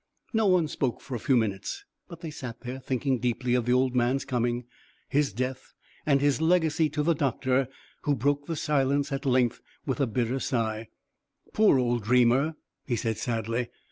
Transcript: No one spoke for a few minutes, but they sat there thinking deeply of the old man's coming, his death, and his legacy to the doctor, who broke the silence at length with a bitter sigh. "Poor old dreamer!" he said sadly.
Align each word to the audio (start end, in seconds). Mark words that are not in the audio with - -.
No 0.33 0.47
one 0.47 0.67
spoke 0.67 0.99
for 0.99 1.13
a 1.13 1.19
few 1.19 1.37
minutes, 1.37 1.85
but 2.07 2.21
they 2.21 2.31
sat 2.31 2.61
there 2.61 2.79
thinking 2.79 3.19
deeply 3.19 3.53
of 3.53 3.65
the 3.67 3.73
old 3.73 3.95
man's 3.95 4.25
coming, 4.25 4.63
his 5.09 5.31
death, 5.31 5.75
and 6.07 6.21
his 6.21 6.41
legacy 6.41 6.89
to 6.89 7.03
the 7.03 7.13
doctor, 7.13 7.67
who 8.01 8.15
broke 8.15 8.47
the 8.47 8.55
silence 8.55 9.11
at 9.11 9.27
length 9.27 9.61
with 9.85 9.99
a 9.99 10.07
bitter 10.07 10.39
sigh. 10.39 10.87
"Poor 11.53 11.77
old 11.77 12.01
dreamer!" 12.03 12.55
he 12.83 12.95
said 12.95 13.19
sadly. 13.19 13.69